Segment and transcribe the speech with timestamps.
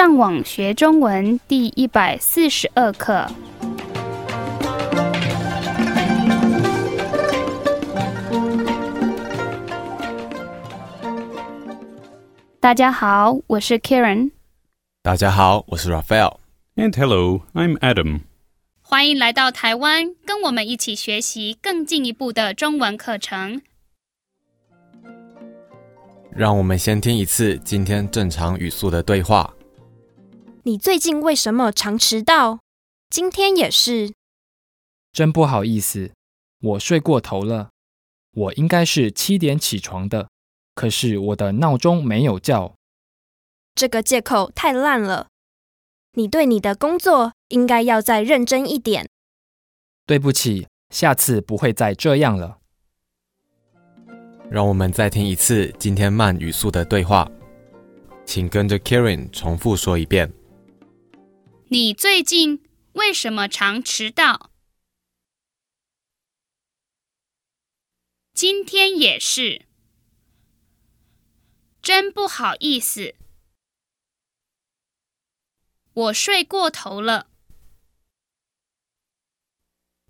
[0.00, 3.30] 上网学中文第一百四十二课。
[12.58, 14.30] 大家好，我是 Karen，
[15.02, 16.38] 大家好，我是 Raphael。
[16.76, 18.20] And hello, I'm Adam.
[18.80, 23.60] 欢迎来到台湾，跟我们一起学习更进一步的中文课程。
[26.34, 29.52] 让我们先听一次今天正常语速的对话。
[30.64, 32.60] 你最近为什么常迟到？
[33.08, 34.12] 今天也是。
[35.10, 36.12] 真不好意思，
[36.60, 37.70] 我睡过头了。
[38.32, 40.28] 我应该是七点起床的，
[40.74, 42.74] 可是我的闹钟没有叫。
[43.74, 45.28] 这个借口太烂了。
[46.12, 49.08] 你对你的工作应该要再认真一点。
[50.04, 52.58] 对不起，下次不会再这样了。
[54.50, 57.30] 让我们再听一次今天慢语速的对话，
[58.26, 60.30] 请跟着 Karen 重复说一遍。
[61.72, 64.50] 你最近为什么常迟到？
[68.32, 69.66] 今天也是。
[71.80, 73.14] 真不好意思，
[75.92, 77.30] 我睡过头了。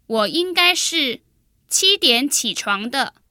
[0.07, 1.21] 我应该是
[1.69, 3.23] 七点起床的，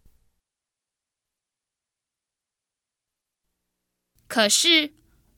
[4.28, 4.94] 可是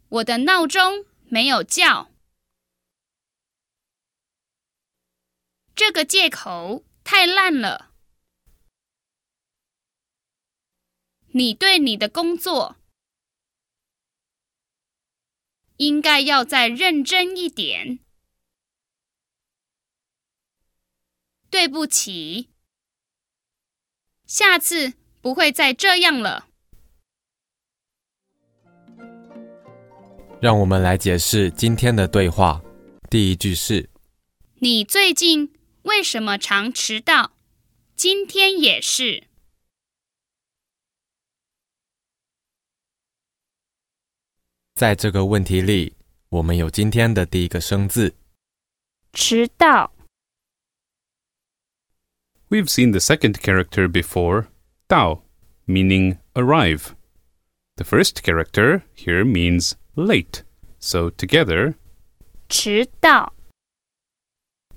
[0.09, 2.10] 我的闹钟没有叫。
[5.75, 7.91] 这个借口太烂了。
[11.33, 12.75] 你对你的工作
[15.77, 17.99] 应该要再认真一点。
[21.49, 22.49] 对不起，
[24.25, 26.47] 下次不会再这样了。
[30.41, 32.61] 让我们来解释今天的对话。
[33.09, 33.89] 第一句是：
[34.59, 37.32] 你最近为什么常迟到？
[37.94, 39.24] 今天也是。
[44.74, 45.96] 在这个问题里，
[46.28, 48.14] 我们有今天的第一个生字
[49.12, 49.94] 迟到。
[52.50, 54.48] We've seen the second character before,
[54.88, 55.22] Dao,
[55.66, 56.94] meaning arrive.
[57.76, 60.42] The first character here means late,
[60.78, 61.74] so together
[62.48, 63.32] 迟到。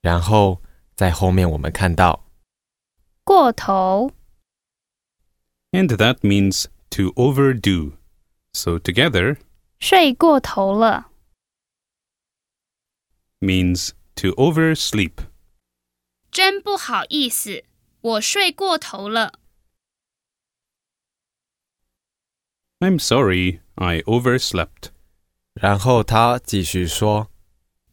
[0.00, 0.62] 然后
[0.94, 2.28] 在后面我们看到
[3.24, 4.12] 过头，
[5.72, 7.96] And that means to overdo.
[8.52, 9.38] So together
[9.78, 11.10] 睡过头了。
[13.40, 15.12] means to oversleep.
[16.30, 17.64] 真不好意思，
[18.00, 19.40] 我睡过头了。
[22.78, 24.90] I'm sorry, I overslept.
[25.54, 27.30] 然后他继续说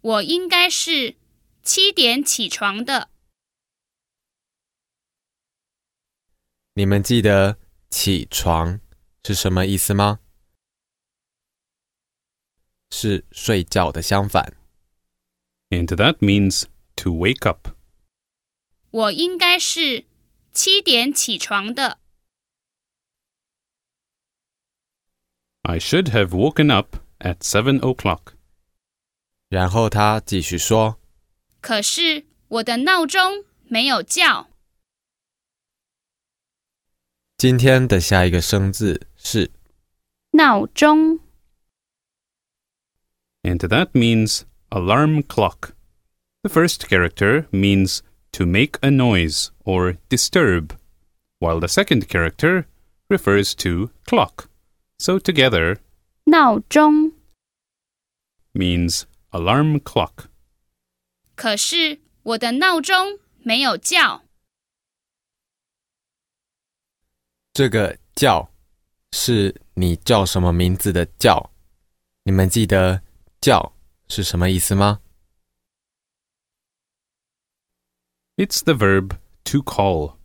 [0.01, 1.15] 我应该是
[1.68, 3.10] 七点起床的。
[6.72, 7.58] ：“你们记得
[7.92, 8.80] ‘起床’
[9.22, 10.20] 是什么意思吗？
[12.90, 14.56] 是睡觉的相反。
[15.68, 16.64] And that means
[16.96, 17.76] to wake up.
[18.90, 20.06] 我应该是
[20.50, 22.00] 七点起床的。
[25.60, 28.32] I should have woken up at seven o'clock.
[29.50, 30.97] 然后他继续说
[31.67, 34.49] 可是我的闹钟没有叫。：‘
[37.37, 39.51] 今天的下一个生字是
[40.31, 41.19] 闹钟，
[43.43, 45.71] And that means alarm clock.
[46.43, 47.99] The first character means
[48.31, 50.71] to make a noise or disturb,
[51.39, 52.65] while the second character
[53.07, 54.45] refers to clock.
[54.99, 55.79] So together
[56.25, 57.13] 闹钟。
[58.53, 60.27] means alarm clock.
[61.37, 64.23] 可是我的闹钟没有叫。
[67.53, 68.49] 这个‘叫’
[69.11, 71.51] 是你叫什么名字的‘叫’。
[72.23, 73.01] 你们记得‘
[73.41, 73.73] 叫’
[74.07, 75.01] 是什么意思吗？
[78.37, 80.17] It's the verb to call.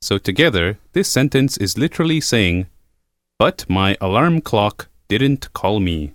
[0.00, 2.68] So together, this sentence is literally saying,
[3.36, 6.14] But my alarm clock didn't call me.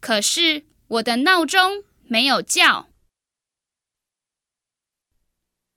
[0.00, 2.88] 可是我的闹钟没有叫。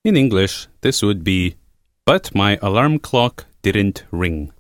[0.04, 1.58] In English, this would be,
[2.06, 4.52] but my alarm clock didn't ring.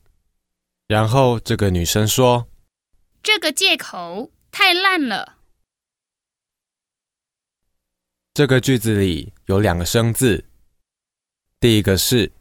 [0.87, 2.47] 然后这个女生说
[3.23, 5.37] 这个借口太烂了。
[8.33, 10.45] 这个句子里有两个生字，
[11.59, 12.31] 第一个是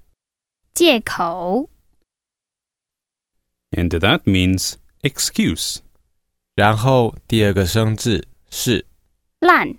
[0.75, 1.69] 借口
[3.71, 5.79] And that means excuse.
[6.55, 8.87] 然后第二个生字是
[9.41, 9.77] 烂，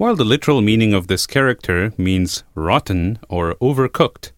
[0.00, 4.32] While the literal meaning of this character means rotten or overcooked,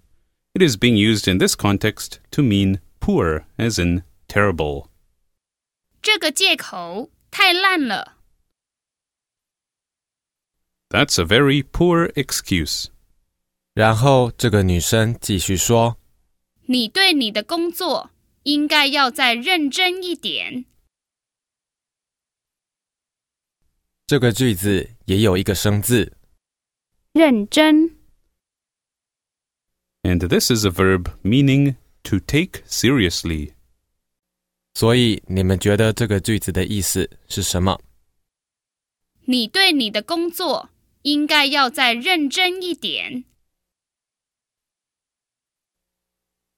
[0.55, 4.89] it is being used in this context to mean poor, as in terrible.
[6.01, 8.19] 这个借口太烂了。
[10.91, 12.87] That's a very poor excuse.
[13.75, 15.99] 然后这个女生继续说
[16.67, 18.11] 你对你的工作
[18.45, 20.65] 应该要再认真一点。
[24.07, 26.13] 这个句子 也有一个生字，
[27.13, 27.97] 认真，
[30.03, 33.53] And this is a verb meaning to take seriously.
[34.75, 37.81] 所以你们觉得这个句子的意思是什么？
[39.25, 40.71] 你对你的工作
[41.03, 43.25] 应该要再认真一点。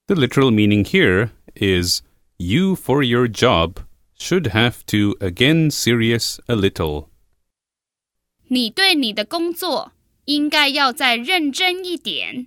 [0.07, 2.03] The literal meaning here is
[2.37, 3.85] you for your job
[4.19, 7.09] should have to again serious a little.
[8.49, 9.93] 你对你的工作
[10.25, 12.47] 应该要再认真一点。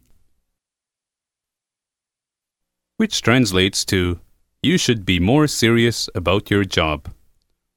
[2.97, 4.19] which translates to
[4.61, 7.09] you should be more serious about your job.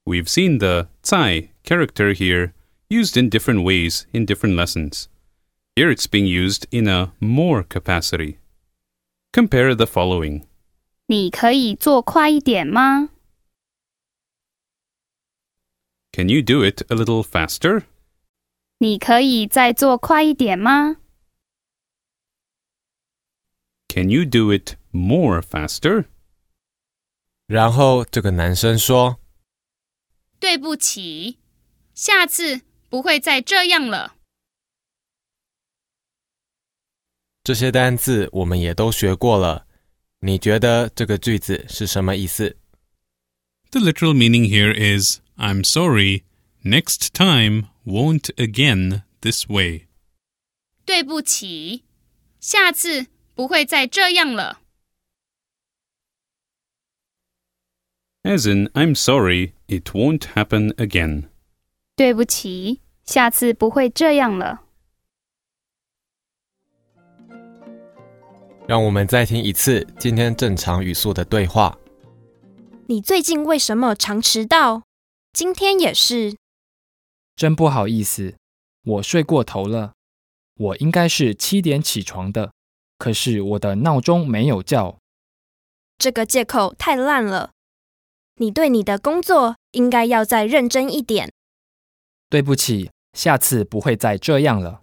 [0.05, 2.53] We've seen the 在 character here
[2.89, 5.09] used in different ways in different lessons.
[5.75, 8.39] Here it's being used in a more capacity.
[9.33, 10.45] Compare the following.
[11.07, 13.09] 你可以做快一点吗？
[16.13, 17.83] Can you do it a little faster?
[18.81, 20.97] 你可以再做快一点吗？
[23.89, 26.07] Can you do it more faster?
[27.47, 29.19] 然后这个男生说
[30.39, 31.39] 对不起，
[31.95, 34.17] 下次不会再这样了。
[37.43, 39.67] 这些单字我们也都学过了，
[40.19, 42.59] 你觉得这个句子是什么意思？
[43.71, 46.25] The literal meaning here is I'm sorry,
[46.65, 49.87] next time won't again this way.
[50.85, 51.85] 对不起，
[52.39, 54.61] 下次不会再这样了。
[58.23, 61.29] As in, I'm sorry, it won't happen again.
[61.95, 64.63] 对不起，下次不会这样了。
[68.69, 71.79] 让我们再听一次今天正常语速的对话。
[72.89, 74.83] 你最近为什么常迟到？
[75.33, 76.37] 今天也是。
[77.35, 78.35] 真不好意思，
[78.85, 79.93] 我睡过头了。
[80.59, 82.53] 我应该是七点起床的，
[82.99, 84.99] 可是我的闹钟没有叫。
[85.99, 87.51] 这个借口太烂了。
[88.37, 91.33] 你对你的工作应该要再认真一点。
[92.29, 94.83] 对不起，下次不会再这样了。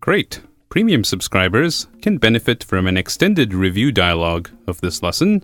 [0.00, 0.38] Great!
[0.70, 5.42] Premium subscribers can benefit from an extended review dialogue of this lesson,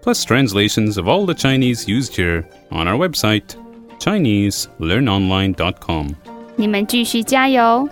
[0.00, 3.56] plus translations of all the Chinese used here on our website,
[4.05, 6.07] ChineseLearnOnline.com.
[6.55, 7.89] 你们继续加油！